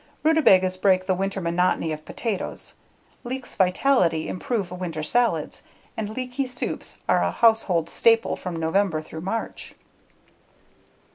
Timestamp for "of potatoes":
1.91-2.73